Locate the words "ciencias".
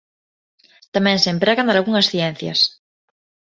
2.13-2.59